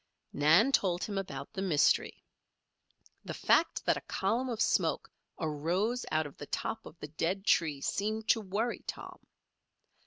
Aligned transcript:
Nan 0.33 0.71
told 0.71 1.03
him 1.03 1.15
about 1.19 1.53
the 1.53 1.61
mystery. 1.61 2.23
The 3.23 3.35
fact 3.35 3.85
that 3.85 3.97
a 3.97 4.01
column 4.01 4.49
of 4.49 4.59
smoke 4.59 5.11
arose 5.39 6.07
out 6.09 6.25
of 6.25 6.37
the 6.37 6.47
top 6.47 6.87
of 6.87 6.97
the 6.99 7.07
dead 7.09 7.45
tree 7.45 7.81
seemed 7.81 8.27
to 8.29 8.41
worry 8.41 8.83
Tom. 8.87 9.19